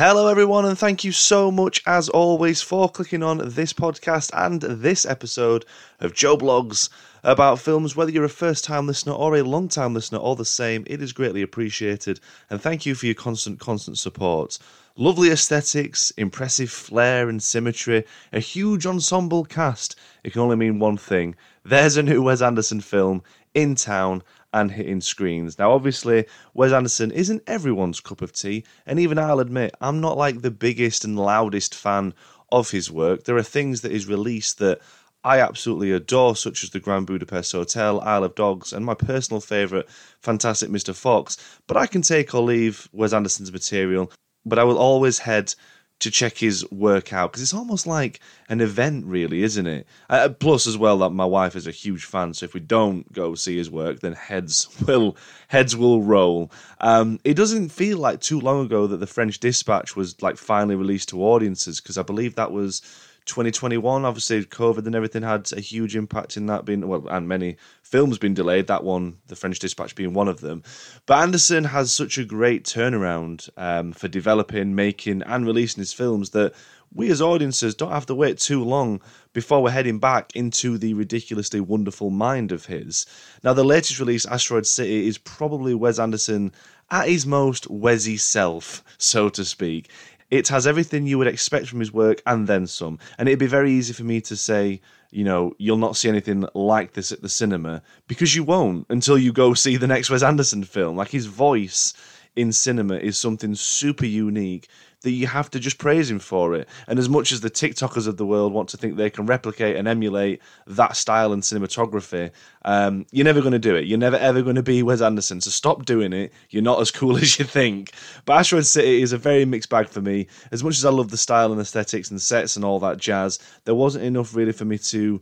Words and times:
Hello, 0.00 0.28
everyone, 0.28 0.64
and 0.64 0.78
thank 0.78 1.02
you 1.02 1.10
so 1.10 1.50
much, 1.50 1.82
as 1.84 2.08
always, 2.08 2.62
for 2.62 2.88
clicking 2.88 3.24
on 3.24 3.38
this 3.42 3.72
podcast 3.72 4.30
and 4.32 4.62
this 4.62 5.04
episode 5.04 5.64
of 5.98 6.14
Joe 6.14 6.36
Blogs 6.36 6.88
about 7.24 7.58
films. 7.58 7.96
Whether 7.96 8.12
you're 8.12 8.22
a 8.22 8.28
first 8.28 8.62
time 8.62 8.86
listener 8.86 9.12
or 9.12 9.34
a 9.34 9.42
long 9.42 9.66
time 9.66 9.94
listener, 9.94 10.18
all 10.18 10.36
the 10.36 10.44
same, 10.44 10.84
it 10.86 11.02
is 11.02 11.12
greatly 11.12 11.42
appreciated. 11.42 12.20
And 12.48 12.60
thank 12.60 12.86
you 12.86 12.94
for 12.94 13.06
your 13.06 13.16
constant, 13.16 13.58
constant 13.58 13.98
support. 13.98 14.60
Lovely 14.94 15.32
aesthetics, 15.32 16.12
impressive 16.12 16.70
flair 16.70 17.28
and 17.28 17.42
symmetry, 17.42 18.04
a 18.32 18.38
huge 18.38 18.86
ensemble 18.86 19.44
cast. 19.44 19.96
It 20.22 20.32
can 20.32 20.42
only 20.42 20.54
mean 20.54 20.78
one 20.78 20.96
thing 20.96 21.34
there's 21.64 21.96
a 21.96 22.04
new 22.04 22.22
Wes 22.22 22.40
Anderson 22.40 22.80
film 22.80 23.24
in 23.52 23.74
town 23.74 24.22
and 24.52 24.70
hitting 24.70 25.00
screens. 25.00 25.58
Now, 25.58 25.72
obviously, 25.72 26.26
Wes 26.54 26.72
Anderson 26.72 27.10
isn't 27.10 27.42
everyone's 27.46 28.00
cup 28.00 28.22
of 28.22 28.32
tea, 28.32 28.64
and 28.86 28.98
even 28.98 29.18
I'll 29.18 29.40
admit, 29.40 29.74
I'm 29.80 30.00
not 30.00 30.16
like 30.16 30.40
the 30.40 30.50
biggest 30.50 31.04
and 31.04 31.18
loudest 31.18 31.74
fan 31.74 32.14
of 32.50 32.70
his 32.70 32.90
work. 32.90 33.24
There 33.24 33.36
are 33.36 33.42
things 33.42 33.82
that 33.82 33.92
he's 33.92 34.06
released 34.06 34.58
that 34.58 34.80
I 35.24 35.40
absolutely 35.40 35.92
adore, 35.92 36.36
such 36.36 36.62
as 36.62 36.70
the 36.70 36.80
Grand 36.80 37.06
Budapest 37.06 37.52
Hotel, 37.52 38.00
Isle 38.00 38.24
of 38.24 38.34
Dogs, 38.34 38.72
and 38.72 38.84
my 38.86 38.94
personal 38.94 39.40
favourite, 39.40 39.86
Fantastic 40.20 40.70
Mr. 40.70 40.94
Fox. 40.94 41.36
But 41.66 41.76
I 41.76 41.86
can 41.86 42.02
take 42.02 42.34
or 42.34 42.42
leave 42.42 42.88
Wes 42.92 43.12
Anderson's 43.12 43.52
material, 43.52 44.10
but 44.46 44.58
I 44.58 44.64
will 44.64 44.78
always 44.78 45.18
head 45.18 45.54
to 46.00 46.10
check 46.10 46.38
his 46.38 46.68
work 46.70 47.12
out 47.12 47.32
because 47.32 47.42
it's 47.42 47.54
almost 47.54 47.86
like 47.86 48.20
an 48.48 48.60
event, 48.60 49.04
really, 49.04 49.42
isn't 49.42 49.66
it? 49.66 49.86
Uh, 50.08 50.28
plus, 50.28 50.66
as 50.66 50.78
well, 50.78 50.98
that 50.98 51.10
my 51.10 51.24
wife 51.24 51.56
is 51.56 51.66
a 51.66 51.72
huge 51.72 52.04
fan, 52.04 52.32
so 52.34 52.44
if 52.44 52.54
we 52.54 52.60
don't 52.60 53.12
go 53.12 53.34
see 53.34 53.56
his 53.56 53.70
work, 53.70 54.00
then 54.00 54.12
heads 54.12 54.68
will 54.86 55.16
heads 55.48 55.76
will 55.76 56.02
roll. 56.02 56.50
Um, 56.80 57.18
it 57.24 57.34
doesn't 57.34 57.70
feel 57.70 57.98
like 57.98 58.20
too 58.20 58.40
long 58.40 58.64
ago 58.64 58.86
that 58.86 58.98
the 58.98 59.06
French 59.06 59.40
Dispatch 59.40 59.96
was 59.96 60.20
like 60.22 60.36
finally 60.36 60.76
released 60.76 61.08
to 61.10 61.22
audiences 61.22 61.80
because 61.80 61.98
I 61.98 62.02
believe 62.02 62.36
that 62.36 62.52
was 62.52 62.82
2021. 63.28 64.04
Obviously, 64.04 64.44
COVID 64.44 64.86
and 64.86 64.94
everything 64.94 65.22
had 65.22 65.50
a 65.52 65.60
huge 65.60 65.94
impact 65.94 66.36
in 66.36 66.46
that 66.46 66.64
being 66.64 66.86
well, 66.88 67.06
and 67.08 67.28
many 67.28 67.56
films 67.82 68.18
been 68.18 68.34
delayed. 68.34 68.66
That 68.66 68.84
one, 68.84 69.18
The 69.28 69.36
French 69.36 69.58
Dispatch, 69.58 69.94
being 69.94 70.14
one 70.14 70.28
of 70.28 70.40
them. 70.40 70.62
But 71.06 71.22
Anderson 71.22 71.64
has 71.64 71.92
such 71.92 72.18
a 72.18 72.24
great 72.24 72.64
turnaround 72.64 73.48
um, 73.56 73.92
for 73.92 74.08
developing, 74.08 74.74
making, 74.74 75.22
and 75.22 75.46
releasing 75.46 75.80
his 75.80 75.92
films 75.92 76.30
that 76.30 76.54
we 76.92 77.10
as 77.10 77.20
audiences 77.20 77.74
don't 77.74 77.92
have 77.92 78.06
to 78.06 78.14
wait 78.14 78.38
too 78.38 78.64
long 78.64 79.00
before 79.32 79.62
we're 79.62 79.70
heading 79.70 79.98
back 79.98 80.34
into 80.34 80.78
the 80.78 80.94
ridiculously 80.94 81.60
wonderful 81.60 82.10
mind 82.10 82.50
of 82.50 82.66
his. 82.66 83.06
Now, 83.44 83.52
the 83.52 83.64
latest 83.64 84.00
release, 84.00 84.26
Asteroid 84.26 84.66
City, 84.66 85.06
is 85.06 85.18
probably 85.18 85.74
Wes 85.74 85.98
Anderson 85.98 86.52
at 86.90 87.08
his 87.08 87.26
most 87.26 87.68
Wesy 87.68 88.18
self, 88.18 88.82
so 88.96 89.28
to 89.28 89.44
speak. 89.44 89.90
It 90.30 90.48
has 90.48 90.66
everything 90.66 91.06
you 91.06 91.18
would 91.18 91.26
expect 91.26 91.68
from 91.68 91.80
his 91.80 91.92
work 91.92 92.22
and 92.26 92.46
then 92.46 92.66
some. 92.66 92.98
And 93.16 93.28
it'd 93.28 93.38
be 93.38 93.46
very 93.46 93.72
easy 93.72 93.92
for 93.92 94.04
me 94.04 94.20
to 94.22 94.36
say, 94.36 94.80
you 95.10 95.24
know, 95.24 95.54
you'll 95.58 95.78
not 95.78 95.96
see 95.96 96.08
anything 96.08 96.46
like 96.54 96.92
this 96.92 97.12
at 97.12 97.22
the 97.22 97.28
cinema 97.28 97.82
because 98.06 98.36
you 98.36 98.44
won't 98.44 98.86
until 98.90 99.16
you 99.16 99.32
go 99.32 99.54
see 99.54 99.76
the 99.76 99.86
next 99.86 100.10
Wes 100.10 100.22
Anderson 100.22 100.64
film. 100.64 100.96
Like 100.96 101.08
his 101.08 101.26
voice 101.26 101.94
in 102.36 102.52
cinema 102.52 102.96
is 102.96 103.16
something 103.16 103.54
super 103.54 104.06
unique 104.06 104.68
that 105.02 105.12
you 105.12 105.26
have 105.28 105.50
to 105.50 105.60
just 105.60 105.78
praise 105.78 106.10
him 106.10 106.18
for 106.18 106.54
it. 106.54 106.68
And 106.88 106.98
as 106.98 107.08
much 107.08 107.30
as 107.30 107.40
the 107.40 107.50
TikTokers 107.50 108.08
of 108.08 108.16
the 108.16 108.26
world 108.26 108.52
want 108.52 108.68
to 108.70 108.76
think 108.76 108.96
they 108.96 109.10
can 109.10 109.26
replicate 109.26 109.76
and 109.76 109.86
emulate 109.86 110.42
that 110.66 110.96
style 110.96 111.32
and 111.32 111.42
cinematography, 111.42 112.30
um, 112.64 113.06
you're 113.12 113.24
never 113.24 113.40
going 113.40 113.52
to 113.52 113.58
do 113.60 113.76
it. 113.76 113.86
You're 113.86 113.98
never 113.98 114.16
ever 114.16 114.42
going 114.42 114.56
to 114.56 114.62
be 114.62 114.82
Wes 114.82 115.00
Anderson. 115.00 115.40
So 115.40 115.50
stop 115.50 115.84
doing 115.84 116.12
it. 116.12 116.32
You're 116.50 116.62
not 116.62 116.80
as 116.80 116.90
cool 116.90 117.16
as 117.18 117.38
you 117.38 117.44
think. 117.44 117.92
But 118.24 118.38
Asteroid 118.38 118.66
City 118.66 119.02
is 119.02 119.12
a 119.12 119.18
very 119.18 119.44
mixed 119.44 119.70
bag 119.70 119.88
for 119.88 120.00
me. 120.00 120.26
As 120.50 120.64
much 120.64 120.76
as 120.76 120.84
I 120.84 120.90
love 120.90 121.10
the 121.10 121.16
style 121.16 121.52
and 121.52 121.60
aesthetics 121.60 122.10
and 122.10 122.20
sets 122.20 122.56
and 122.56 122.64
all 122.64 122.80
that 122.80 122.98
jazz, 122.98 123.38
there 123.64 123.74
wasn't 123.74 124.04
enough 124.04 124.34
really 124.34 124.52
for 124.52 124.64
me 124.64 124.78
to 124.78 125.20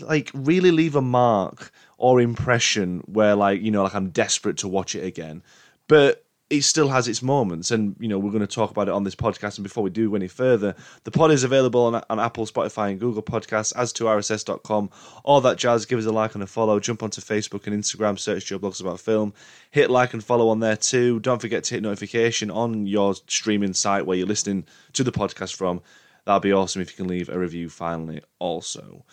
like 0.00 0.30
really 0.34 0.70
leave 0.70 0.96
a 0.96 1.02
mark 1.02 1.70
or 1.98 2.20
impression 2.20 3.00
where 3.06 3.34
like 3.34 3.60
you 3.60 3.70
know 3.70 3.82
like 3.82 3.94
I'm 3.94 4.10
desperate 4.10 4.58
to 4.58 4.68
watch 4.68 4.94
it 4.94 5.04
again. 5.04 5.42
But 5.88 6.25
it 6.48 6.62
still 6.62 6.88
has 6.88 7.08
its 7.08 7.22
moments, 7.22 7.72
and 7.72 7.96
you 7.98 8.06
know 8.08 8.18
we're 8.18 8.30
going 8.30 8.40
to 8.40 8.46
talk 8.46 8.70
about 8.70 8.86
it 8.86 8.94
on 8.94 9.02
this 9.02 9.16
podcast. 9.16 9.58
And 9.58 9.64
before 9.64 9.82
we 9.82 9.90
do 9.90 10.14
any 10.14 10.28
further, 10.28 10.76
the 11.02 11.10
pod 11.10 11.32
is 11.32 11.42
available 11.42 11.86
on, 11.86 12.02
on 12.08 12.20
Apple, 12.20 12.46
Spotify, 12.46 12.90
and 12.90 13.00
Google 13.00 13.22
Podcasts, 13.22 13.72
as 13.76 13.92
to 13.94 14.04
RSS.com, 14.04 14.90
all 15.24 15.40
that 15.40 15.58
jazz. 15.58 15.86
Give 15.86 15.98
us 15.98 16.06
a 16.06 16.12
like 16.12 16.34
and 16.34 16.44
a 16.44 16.46
follow. 16.46 16.78
Jump 16.78 17.02
onto 17.02 17.20
Facebook 17.20 17.66
and 17.66 17.82
Instagram, 17.82 18.18
search 18.18 18.46
Joe 18.46 18.60
Blogs 18.60 18.80
About 18.80 19.00
Film. 19.00 19.34
Hit 19.72 19.90
like 19.90 20.12
and 20.12 20.22
follow 20.22 20.48
on 20.48 20.60
there 20.60 20.76
too. 20.76 21.18
Don't 21.20 21.40
forget 21.40 21.64
to 21.64 21.74
hit 21.74 21.82
notification 21.82 22.50
on 22.50 22.86
your 22.86 23.14
streaming 23.26 23.72
site 23.72 24.06
where 24.06 24.16
you're 24.16 24.26
listening 24.26 24.66
to 24.92 25.02
the 25.02 25.12
podcast 25.12 25.56
from. 25.56 25.82
That'd 26.26 26.42
be 26.42 26.52
awesome 26.52 26.82
if 26.82 26.90
you 26.90 26.96
can 26.96 27.08
leave 27.08 27.28
a 27.28 27.38
review 27.38 27.68
finally, 27.68 28.20
also. 28.38 29.04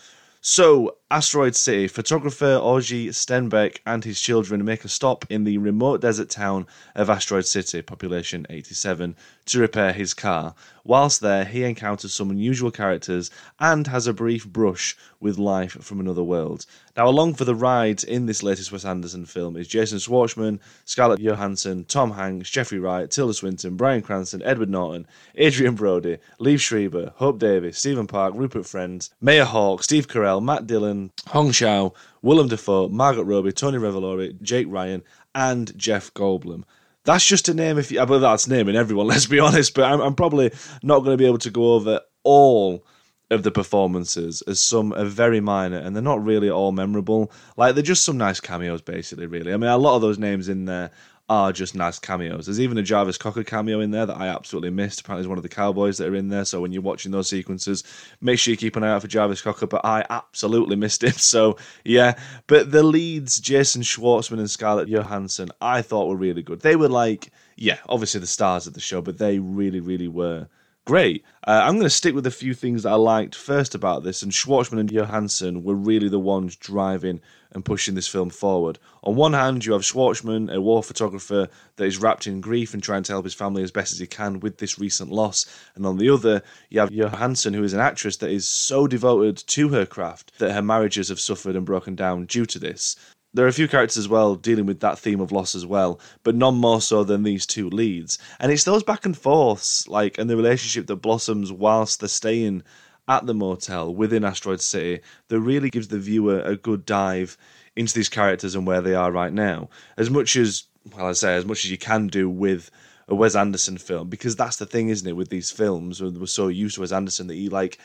So, 0.42 0.98
Asteroid 1.13 1.56
City, 1.56 1.88
photographer 1.88 2.57
Augie 2.59 3.09
Steenbeck 3.09 3.78
and 3.85 4.03
his 4.03 4.19
children 4.19 4.66
make 4.66 4.84
a 4.84 4.90
stop 4.90 5.25
in 5.29 5.44
the 5.44 5.59
remote 5.59 6.01
desert 6.01 6.31
town 6.31 6.66
of 6.96 7.07
Asteroid 7.07 7.46
City, 7.46 7.84
population 7.84 8.47
87, 8.50 9.16
to 9.46 9.59
repair 9.59 9.94
his 9.94 10.16
car. 10.16 10.56
Whilst 10.84 11.22
there, 11.22 11.46
he 11.46 11.63
encounters 11.63 12.13
some 12.13 12.31
unusual 12.31 12.72
characters 12.72 13.29
and 13.59 13.85
has 13.88 14.07
a 14.07 14.13
brief 14.13 14.47
brush 14.47 14.97
with 15.19 15.38
life 15.38 15.73
from 15.81 16.00
another 16.00 16.23
world. 16.23 16.66
Now, 16.97 17.07
along 17.07 17.35
for 17.35 17.46
the 17.46 17.56
ride 17.56 18.03
in 18.03 18.25
this 18.25 18.44
latest 18.44 18.72
Wes 18.72 18.84
Anderson 18.84 19.25
film 19.25 19.56
is 19.56 19.68
Jason 19.68 20.00
Schwartzman, 20.00 20.59
Scarlett 20.84 21.22
Johansson, 21.22 21.85
Tom 21.85 22.12
Hanks, 22.12 22.50
Jeffrey 22.50 22.79
Wright, 22.79 23.09
Tilda 23.09 23.34
Swinton, 23.34 23.78
Bryan 23.78 24.02
Cranston, 24.02 24.41
Edward 24.44 24.69
Norton, 24.69 25.07
Adrien 25.40 25.75
Brody, 25.75 26.18
Liev 26.40 26.59
Schreiber, 26.59 27.13
Hope 27.16 27.40
Davis, 27.40 27.78
Stephen 27.78 28.07
Park, 28.07 28.34
Rupert 28.35 28.66
Friend, 28.66 29.07
Maya 29.22 29.46
Hawke, 29.46 29.84
Steve 29.84 30.07
Carell, 30.07 30.44
Matt 30.44 30.68
Dillon, 30.68 31.03
Hong 31.28 31.52
Chau, 31.52 31.94
Willem 32.22 32.47
Dafoe, 32.47 32.90
Margot 32.90 33.24
Robbie, 33.24 33.52
Tony 33.52 33.78
Revolori, 33.78 34.40
Jake 34.41 34.68
Ryan, 34.69 35.03
and 35.36 35.78
Jeff 35.78 36.14
Goldblum. 36.14 36.64
That's 37.06 37.25
just 37.25 37.50
a 37.50 37.53
name. 37.53 37.78
If 37.78 37.91
you, 37.91 38.06
believe 38.06 38.22
that's 38.22 38.47
naming 38.47 38.75
everyone. 38.75 39.08
Let's 39.14 39.25
be 39.25 39.40
honest, 39.40 39.74
but 39.74 39.86
I'm, 39.86 40.02
I'm 40.02 40.16
probably 40.16 40.52
not 40.81 41.00
going 41.00 41.18
to 41.18 41.22
be 41.22 41.28
able 41.28 41.40
to 41.40 41.52
go 41.52 41.74
over 41.74 42.02
all 42.24 42.86
of 43.30 43.44
the 43.44 43.52
performances 43.52 44.41
as 44.44 44.59
some 44.59 44.94
are 44.94 45.06
very 45.06 45.40
minor 45.40 45.78
and 45.78 45.96
they're 45.96 46.03
not 46.03 46.24
really 46.24 46.50
all 46.50 46.72
memorable. 46.72 47.31
Like 47.58 47.74
they're 47.74 47.84
just 47.84 48.06
some 48.06 48.18
nice 48.18 48.40
cameos, 48.40 48.81
basically. 48.81 49.25
Really, 49.25 49.53
I 49.53 49.58
mean, 49.58 49.70
a 49.70 49.78
lot 49.78 49.96
of 49.96 50.02
those 50.02 50.20
names 50.20 50.50
in 50.50 50.66
there 50.66 50.91
are 51.29 51.53
just 51.53 51.73
nice 51.73 52.00
cameos. 52.00 52.45
There's 52.45 52.59
even 52.59 52.78
a 52.78 52.84
Jarvis 52.84 53.17
Cocker 53.17 53.44
cameo 53.44 53.79
in 53.79 53.91
there 53.91 54.06
that 54.06 54.17
I 54.17 54.28
absolutely 54.28 54.72
missed. 54.72 55.01
Apparently, 55.01 55.23
he's 55.23 55.29
one 55.29 55.38
of 55.38 55.44
the 55.44 55.50
cowboys 55.50 55.97
that 55.97 56.09
are 56.09 56.16
in 56.16 56.28
there. 56.28 56.44
So 56.44 56.59
when 56.59 56.73
you're 56.73 56.81
watching 56.81 57.11
those 57.11 57.29
sequences, 57.29 57.84
make 58.19 58.39
sure 58.39 58.51
you 58.51 58.57
keep 58.57 58.75
an 58.75 58.84
eye 58.84 58.91
out 58.91 59.01
for 59.01 59.07
Jarvis 59.07 59.41
Cocker. 59.41 59.67
But 59.67 59.85
I 59.85 60.06
absolutely 60.09 60.75
missed 60.75 61.03
him. 61.03 61.13
So 61.34 61.57
yeah, 61.84 62.19
but 62.47 62.72
the 62.72 62.84
leads, 62.84 63.39
Jason 63.39 63.81
Schwartzman 63.81 64.39
and 64.39 64.50
Scarlett 64.50 64.89
Johansson, 64.89 65.50
I 65.61 65.81
thought 65.81 66.07
were 66.07 66.16
really 66.16 66.44
good. 66.44 66.59
They 66.59 66.75
were 66.75 66.89
like, 66.89 67.31
yeah, 67.55 67.78
obviously 67.88 68.19
the 68.19 68.28
stars 68.28 68.67
of 68.67 68.73
the 68.73 68.79
show, 68.79 69.01
but 69.01 69.17
they 69.17 69.40
really, 69.40 69.79
really 69.79 70.07
were 70.07 70.47
great. 70.86 71.24
Uh, 71.46 71.62
I'm 71.64 71.74
going 71.74 71.84
to 71.84 71.90
stick 71.90 72.16
with 72.16 72.28
a 72.28 72.32
few 72.32 72.54
things 72.54 72.84
that 72.84 72.92
I 72.92 72.96
liked 72.96 73.36
first 73.36 73.76
about 73.76 74.04
this, 74.04 74.22
and 74.22 74.32
Schwartzman 74.32 74.80
and 74.80 74.92
Johansson 74.92 75.64
were 75.64 75.76
really 75.76 76.10
the 76.10 76.20
ones 76.20 76.56
driving 76.56 77.22
and 77.52 77.66
pushing 77.66 77.96
this 77.96 78.08
film 78.08 78.30
forward. 78.30 78.80
On 79.04 79.16
one 79.16 79.34
hand, 79.34 79.66
you 79.66 79.74
have 79.74 79.84
Schwartzman, 79.84 80.54
a 80.54 80.60
war 80.60 80.82
photographer 80.82 81.48
that 81.76 81.86
is 81.86 82.00
wrapped 82.00 82.28
in 82.28 82.42
grief 82.42 82.74
and 82.74 82.82
trying 82.82 83.04
to 83.04 83.12
help 83.12 83.26
his 83.26 83.34
family 83.34 83.64
as 83.64 83.72
best 83.72 83.94
as 83.94 84.00
he 84.00 84.08
can 84.08 84.40
with 84.40 84.58
this 84.58 84.80
recent 84.80 85.12
loss, 85.12 85.46
and 85.76 85.86
on 85.86 85.98
the 85.98 86.10
other, 86.10 86.42
you 86.70 86.80
have 86.80 86.92
Johansson, 86.92 87.54
who 87.54 87.64
is 87.64 87.74
an 87.74 87.80
actress 87.80 88.18
that 88.18 88.32
is 88.32 88.48
so 88.48 88.88
devoted 88.88 89.38
to 89.38 89.70
her 89.70 89.86
craft 89.86 90.38
that 90.40 90.54
her 90.54 90.62
marriages 90.62 91.10
have 91.10 91.20
suffered 91.20 91.56
and 91.56 91.66
broken 91.66 91.96
down 91.96 92.26
due 92.26 92.46
to 92.46 92.60
this 92.60 92.96
there 93.34 93.46
are 93.46 93.50
a 93.50 93.54
few 93.54 93.68
characters 93.68 93.98
as 93.98 94.08
well 94.08 94.36
dealing 94.36 94.66
with 94.66 94.80
that 94.82 95.00
theme 95.00 95.20
of 95.20 95.32
loss 95.32 95.56
as 95.56 95.66
well, 95.66 96.00
but 96.24 96.35
none 96.35 96.56
more 96.56 96.82
so 96.82 97.03
than 97.03 97.24
these 97.24 97.46
two 97.46 97.70
leads. 97.70 98.20
And 98.40 98.52
it's 98.52 98.64
those 98.64 98.84
back 98.84 99.06
and 99.06 99.18
forths, 99.18 99.88
like, 99.88 100.18
and 100.18 100.30
the 100.30 100.38
relationship 100.38 100.88
that 100.88 100.97
blossoms 100.97 101.52
whilst 101.52 102.00
they're 102.00 102.09
staying 102.09 102.64
at 103.08 103.26
the 103.26 103.34
motel 103.34 103.94
within 103.94 104.24
Asteroid 104.24 104.62
City 104.62 105.02
that 105.28 105.40
really 105.40 105.70
gives 105.70 105.88
the 105.90 106.00
viewer 106.00 106.41
a 106.41 106.56
good 106.56 106.85
dive 106.85 107.38
into 107.76 107.94
these 107.94 108.09
characters 108.09 108.56
and 108.56 108.68
where 108.68 108.82
they 108.82 108.94
are 108.94 109.12
right 109.12 109.34
now. 109.34 109.70
As 109.97 110.09
much 110.09 110.36
as, 110.36 110.66
well, 110.96 111.08
I 111.08 111.14
say, 111.14 111.36
as 111.36 111.46
much 111.46 111.66
as 111.66 111.72
you 111.72 111.78
can 111.78 112.08
do 112.08 112.29
with 112.29 112.70
a 113.08 113.16
Wes 113.16 113.36
Anderson 113.36 113.78
film, 113.78 114.09
because 114.09 114.36
that's 114.36 114.58
the 114.58 114.66
thing, 114.66 114.90
isn't 114.90 115.08
it, 115.08 115.18
with 115.18 115.29
these 115.29 115.52
films? 115.52 116.02
We're 116.02 116.26
so 116.28 116.47
used 116.47 116.76
to 116.76 116.82
Wes 116.82 116.91
Anderson 116.91 117.28
that 117.28 117.34
he, 117.34 117.50
like, 117.50 117.79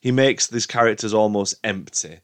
he 0.00 0.12
makes 0.12 0.46
these 0.46 0.66
characters 0.66 1.12
almost 1.12 1.56
empty 1.64 2.20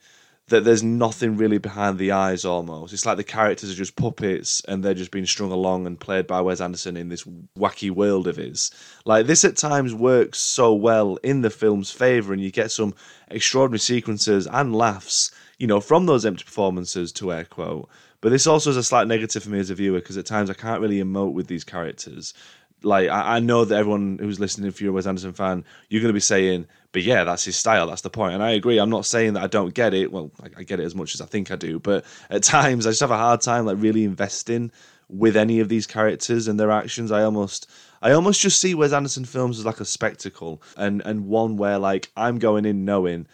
that 0.48 0.64
there's 0.64 0.82
nothing 0.82 1.36
really 1.36 1.58
behind 1.58 1.98
the 1.98 2.12
eyes 2.12 2.44
almost. 2.44 2.92
It's 2.92 3.04
like 3.04 3.16
the 3.18 3.24
characters 3.24 3.70
are 3.70 3.74
just 3.76 3.96
puppets 3.96 4.62
and 4.66 4.82
they're 4.82 4.94
just 4.94 5.10
being 5.10 5.26
strung 5.26 5.52
along 5.52 5.86
and 5.86 6.00
played 6.00 6.26
by 6.26 6.40
Wes 6.40 6.60
Anderson 6.60 6.96
in 6.96 7.08
this 7.08 7.24
wacky 7.58 7.90
world 7.90 8.26
of 8.26 8.36
his. 8.36 8.70
Like 9.04 9.26
this 9.26 9.44
at 9.44 9.56
times 9.56 9.94
works 9.94 10.38
so 10.38 10.74
well 10.74 11.16
in 11.22 11.42
the 11.42 11.50
film's 11.50 11.90
favour 11.90 12.32
and 12.32 12.42
you 12.42 12.50
get 12.50 12.70
some 12.70 12.94
extraordinary 13.28 13.78
sequences 13.78 14.46
and 14.46 14.74
laughs, 14.74 15.30
you 15.58 15.66
know, 15.66 15.80
from 15.80 16.06
those 16.06 16.24
empty 16.24 16.44
performances 16.44 17.12
to 17.12 17.32
air 17.32 17.44
quote. 17.44 17.88
But 18.20 18.30
this 18.30 18.46
also 18.46 18.70
is 18.70 18.76
a 18.76 18.82
slight 18.82 19.06
negative 19.06 19.44
for 19.44 19.50
me 19.50 19.60
as 19.60 19.70
a 19.70 19.74
viewer 19.74 20.00
because 20.00 20.16
at 20.16 20.26
times 20.26 20.50
I 20.50 20.54
can't 20.54 20.80
really 20.80 21.00
emote 21.00 21.34
with 21.34 21.46
these 21.46 21.62
characters 21.62 22.34
like 22.82 23.08
I, 23.08 23.36
I 23.36 23.40
know 23.40 23.64
that 23.64 23.76
everyone 23.76 24.18
who's 24.20 24.40
listening, 24.40 24.68
if 24.68 24.80
you're 24.80 24.90
a 24.90 24.92
Wes 24.92 25.06
Anderson 25.06 25.32
fan, 25.32 25.64
you're 25.88 26.00
going 26.02 26.10
to 26.10 26.14
be 26.14 26.20
saying, 26.20 26.66
"But 26.92 27.02
yeah, 27.02 27.24
that's 27.24 27.44
his 27.44 27.56
style. 27.56 27.86
That's 27.86 28.02
the 28.02 28.10
point." 28.10 28.34
And 28.34 28.42
I 28.42 28.50
agree. 28.50 28.78
I'm 28.78 28.90
not 28.90 29.06
saying 29.06 29.34
that 29.34 29.42
I 29.42 29.46
don't 29.46 29.74
get 29.74 29.94
it. 29.94 30.12
Well, 30.12 30.30
I, 30.42 30.60
I 30.60 30.62
get 30.62 30.80
it 30.80 30.84
as 30.84 30.94
much 30.94 31.14
as 31.14 31.20
I 31.20 31.26
think 31.26 31.50
I 31.50 31.56
do, 31.56 31.78
but 31.78 32.04
at 32.30 32.42
times 32.44 32.86
I 32.86 32.90
just 32.90 33.00
have 33.00 33.10
a 33.10 33.18
hard 33.18 33.40
time 33.40 33.66
like 33.66 33.76
really 33.80 34.04
investing 34.04 34.70
with 35.08 35.36
any 35.36 35.60
of 35.60 35.68
these 35.68 35.86
characters 35.86 36.48
and 36.48 36.60
their 36.60 36.70
actions. 36.70 37.10
I 37.10 37.24
almost 37.24 37.70
I 38.02 38.12
almost 38.12 38.40
just 38.40 38.60
see 38.60 38.74
Wes 38.74 38.92
Anderson 38.92 39.24
films 39.24 39.58
as 39.58 39.66
like 39.66 39.80
a 39.80 39.84
spectacle 39.84 40.62
and 40.76 41.02
and 41.04 41.26
one 41.26 41.56
where 41.56 41.78
like 41.78 42.10
I'm 42.16 42.38
going 42.38 42.64
in 42.64 42.84
knowing 42.84 43.26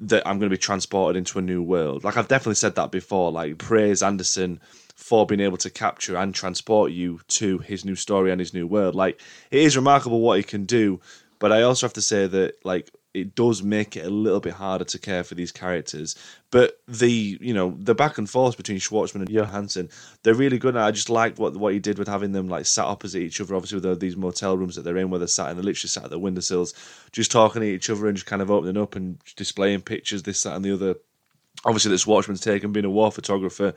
that 0.00 0.26
I'm 0.26 0.38
going 0.38 0.50
to 0.50 0.54
be 0.54 0.58
transported 0.58 1.16
into 1.16 1.38
a 1.38 1.42
new 1.42 1.62
world. 1.62 2.04
Like 2.04 2.16
I've 2.16 2.28
definitely 2.28 2.54
said 2.54 2.74
that 2.76 2.90
before. 2.90 3.30
Like 3.30 3.58
praise 3.58 4.02
Anderson 4.02 4.60
for 5.00 5.24
being 5.26 5.40
able 5.40 5.56
to 5.56 5.70
capture 5.70 6.16
and 6.16 6.34
transport 6.34 6.92
you 6.92 7.20
to 7.26 7.58
his 7.58 7.84
new 7.84 7.96
story 7.96 8.30
and 8.30 8.38
his 8.38 8.52
new 8.52 8.66
world. 8.66 8.94
Like 8.94 9.20
it 9.50 9.60
is 9.60 9.74
remarkable 9.74 10.20
what 10.20 10.36
he 10.36 10.44
can 10.44 10.66
do, 10.66 11.00
but 11.38 11.50
I 11.50 11.62
also 11.62 11.86
have 11.86 11.94
to 11.94 12.02
say 12.02 12.26
that 12.26 12.64
like 12.64 12.90
it 13.12 13.34
does 13.34 13.62
make 13.62 13.96
it 13.96 14.06
a 14.06 14.10
little 14.10 14.38
bit 14.38 14.52
harder 14.52 14.84
to 14.84 14.98
care 14.98 15.24
for 15.24 15.34
these 15.34 15.50
characters. 15.50 16.14
But 16.50 16.78
the 16.86 17.38
you 17.40 17.54
know 17.54 17.74
the 17.78 17.94
back 17.94 18.18
and 18.18 18.28
forth 18.28 18.58
between 18.58 18.78
Schwartzman 18.78 19.22
and 19.22 19.30
Johansson, 19.30 19.88
they're 20.22 20.34
really 20.34 20.58
good. 20.58 20.76
And 20.76 20.84
I 20.84 20.90
just 20.90 21.08
liked 21.08 21.38
what 21.38 21.56
what 21.56 21.72
he 21.72 21.78
did 21.78 21.98
with 21.98 22.06
having 22.06 22.32
them 22.32 22.48
like 22.48 22.66
sat 22.66 22.84
opposite 22.84 23.22
each 23.22 23.40
other. 23.40 23.54
Obviously, 23.54 23.80
with 23.80 24.00
these 24.00 24.16
motel 24.16 24.56
rooms 24.56 24.76
that 24.76 24.82
they're 24.82 24.98
in, 24.98 25.08
where 25.08 25.18
they're 25.18 25.28
sat 25.28 25.48
and 25.48 25.58
they're 25.58 25.64
literally 25.64 25.88
sat 25.88 26.04
at 26.04 26.10
the 26.10 26.18
windowsills, 26.18 26.74
just 27.10 27.32
talking 27.32 27.62
to 27.62 27.66
each 27.66 27.88
other 27.88 28.06
and 28.06 28.16
just 28.16 28.26
kind 28.26 28.42
of 28.42 28.50
opening 28.50 28.80
up 28.80 28.94
and 28.94 29.18
displaying 29.34 29.80
pictures, 29.80 30.22
this, 30.22 30.42
that, 30.42 30.54
and 30.54 30.64
the 30.64 30.74
other 30.74 30.94
obviously 31.64 31.96
Schwartzman's 31.96 32.40
taken 32.40 32.72
being 32.72 32.86
a 32.86 32.90
war 32.90 33.12
photographer, 33.12 33.74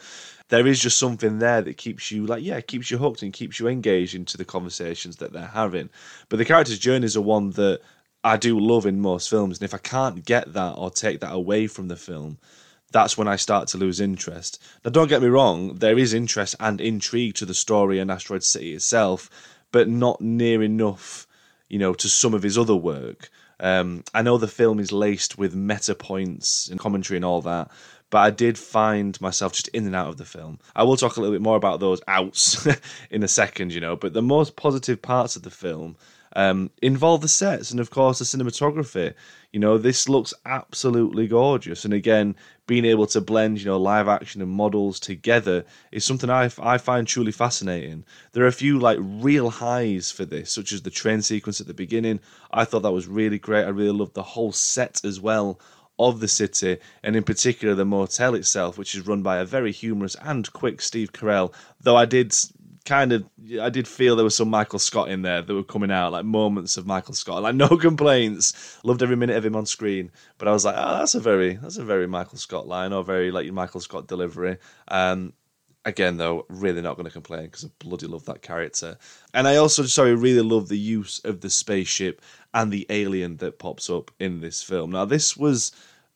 there 0.50 0.68
is 0.68 0.80
just 0.80 1.00
something 1.00 1.40
there 1.40 1.62
that 1.62 1.78
keeps 1.78 2.12
you 2.12 2.26
like 2.26 2.44
yeah, 2.44 2.62
keeps 2.62 2.92
you 2.92 2.98
hooked 2.98 3.22
and 3.24 3.34
keeps 3.34 3.60
you 3.60 3.68
engaged 3.68 4.16
into 4.16 4.38
the 4.38 4.46
conversations 4.46 5.18
that 5.18 5.34
they're 5.34 5.48
having. 5.48 5.90
But 6.30 6.38
the 6.38 6.46
character's 6.46 6.80
journeys 6.80 7.18
are 7.18 7.22
one 7.22 7.52
that 7.52 7.82
I 8.24 8.38
do 8.38 8.58
love 8.60 8.86
in 8.86 9.02
most 9.02 9.30
films, 9.30 9.60
and 9.60 9.66
if 9.66 9.74
I 9.74 9.80
can't 9.80 10.24
get 10.24 10.54
that 10.54 10.74
or 10.78 10.90
take 10.90 11.20
that 11.20 11.34
away 11.34 11.68
from 11.68 11.90
the 11.90 11.98
film, 11.98 12.38
that's 12.92 13.18
when 13.18 13.28
I 13.28 13.36
start 13.36 13.68
to 13.70 13.78
lose 13.78 14.00
interest. 14.00 14.64
Now, 14.86 14.92
don't 14.92 15.10
get 15.10 15.22
me 15.22 15.28
wrong, 15.28 15.76
there 15.76 15.98
is 15.98 16.14
interest 16.14 16.56
and 16.60 16.80
intrigue 16.80 17.34
to 17.36 17.46
the 17.46 17.54
story 17.54 18.00
and 18.00 18.10
Asteroid 18.10 18.44
City 18.44 18.74
itself, 18.74 19.30
but 19.72 19.90
not 19.90 20.22
near 20.22 20.64
enough, 20.64 21.28
you 21.68 21.80
know, 21.80 21.94
to 21.96 22.08
some 22.08 22.34
of 22.34 22.44
his 22.44 22.58
other 22.58 22.76
work. 22.76 23.30
Um, 23.60 24.04
I 24.14 24.22
know 24.22 24.38
the 24.38 24.48
film 24.48 24.80
is 24.80 24.92
laced 24.92 25.38
with 25.38 25.56
meta 25.56 25.96
points 25.96 26.70
and 26.70 26.80
commentary 26.80 27.18
and 27.18 27.26
all 27.26 27.42
that, 27.42 27.72
but 28.10 28.20
I 28.20 28.30
did 28.30 28.58
find 28.58 29.20
myself 29.22 29.54
just 29.54 29.70
in 29.70 29.86
and 29.86 29.96
out 29.96 30.10
of 30.10 30.18
the 30.18 30.26
film. 30.26 30.60
I 30.76 30.84
will 30.84 30.98
talk 30.98 31.18
a 31.18 31.20
little 31.20 31.34
bit 31.34 31.42
more 31.42 31.56
about 31.56 31.80
those 31.80 32.02
outs 32.08 32.68
in 33.10 33.24
a 33.24 33.28
second, 33.28 33.74
you 33.74 33.82
know, 33.82 33.96
but 33.96 34.14
the 34.14 34.22
most 34.22 34.56
positive 34.56 35.02
parts 35.02 35.36
of 35.36 35.44
the 35.44 35.50
film 35.50 35.96
um, 36.36 36.72
involve 36.82 37.22
the 37.22 37.28
sets 37.28 37.72
and, 37.72 37.80
of 37.80 37.90
course, 37.90 38.20
the 38.20 38.26
cinematography. 38.26 39.14
You 39.52 39.60
know, 39.60 39.78
this 39.78 40.10
looks 40.10 40.34
absolutely 40.46 41.28
gorgeous. 41.28 41.86
And 41.86 41.94
again, 41.94 42.36
being 42.66 42.86
able 42.86 43.08
to 43.08 43.22
blend, 43.22 43.60
you 43.60 43.66
know, 43.66 43.78
live 43.78 44.08
action 44.08 44.42
and 44.42 44.50
models 44.50 45.00
together 45.00 45.66
is 45.92 46.06
something 46.06 46.30
I, 46.30 46.50
I 46.62 46.78
find 46.78 47.06
truly 47.06 47.32
fascinating. 47.32 48.06
There 48.32 48.44
are 48.44 48.48
a 48.48 48.54
few 48.54 48.80
like 48.80 48.98
real 49.02 49.50
highs 49.50 50.12
for 50.12 50.26
this, 50.26 50.52
such 50.52 50.72
as 50.72 50.82
the 50.82 50.90
train 50.90 51.22
sequence 51.22 51.60
at 51.60 51.68
the 51.68 51.74
beginning. 51.74 52.20
I 52.52 52.66
thought 52.66 52.84
that 52.84 52.92
was 52.92 53.08
really 53.08 53.40
great. 53.40 53.66
I 53.66 53.70
really 53.70 53.98
loved 53.98 54.14
the 54.14 54.24
whole 54.24 54.54
set 54.54 55.04
as 55.04 55.20
well 55.20 55.60
of 56.00 56.20
the 56.20 56.28
city, 56.28 56.78
and 57.04 57.16
in 57.16 57.24
particular 57.24 57.76
the 57.76 57.86
motel 57.86 58.34
itself, 58.34 58.78
which 58.78 58.96
is 58.96 59.06
run 59.06 59.22
by 59.22 59.38
a 59.38 59.46
very 59.46 59.72
humorous 59.72 60.16
and 60.22 60.52
quick 60.52 60.82
Steve 60.82 61.14
Carell. 61.14 61.54
Though 61.82 61.98
I 61.98 62.06
did 62.06 62.34
kind 62.86 63.14
of 63.14 63.24
I 63.62 63.70
did 63.70 63.88
feel 63.88 64.16
there 64.16 64.26
was 64.26 64.36
some 64.36 64.50
Michael 64.50 64.80
Scott 64.80 65.10
in 65.10 65.22
there 65.22 65.42
that 65.42 65.54
were 65.54 65.64
coming 65.64 65.92
out, 65.92 66.12
like 66.12 66.26
moments 66.26 66.78
of 66.78 66.86
Michael 66.86 67.14
Scott. 67.14 67.44
Like 67.44 67.56
no 67.56 67.68
complaints. 67.78 68.80
Loved 68.84 69.02
every 69.02 69.16
minute 69.16 69.38
of 69.38 69.46
him 69.46 69.56
on 69.56 69.66
screen. 69.66 70.12
But 70.38 70.48
I 70.48 70.52
was 70.52 70.66
like, 70.66 70.76
oh, 70.78 71.00
that's 71.00 71.16
a 71.16 71.20
very 71.20 71.56
that's 71.56 71.78
a 71.78 71.86
very 71.86 72.08
Michael 72.08 72.38
Scott 72.38 72.68
line 72.68 72.94
or 72.94 73.04
very 73.04 73.32
like 73.32 73.52
Michael 73.52 73.80
Scott 73.80 74.08
delivery. 74.08 74.58
Um 74.88 75.34
again 75.86 76.18
though, 76.18 76.46
really 76.50 76.82
not 76.82 76.96
going 76.96 77.06
to 77.06 77.12
complain 77.12 77.46
because 77.46 77.66
I 77.66 77.70
bloody 77.80 78.08
love 78.08 78.26
that 78.26 78.42
character. 78.42 78.98
And 79.34 79.48
I 79.48 79.58
also 79.58 79.84
sorry, 79.84 80.16
really 80.16 80.42
love 80.42 80.68
the 80.68 80.78
use 80.78 81.22
of 81.24 81.42
the 81.42 81.50
spaceship 81.50 82.22
and 82.54 82.72
the 82.72 82.86
alien 82.90 83.38
that 83.38 83.60
pops 83.60 83.90
up 83.90 84.12
in 84.20 84.42
this 84.42 84.62
film. 84.62 84.92
Now 84.92 85.06
this 85.06 85.38
was 85.38 85.72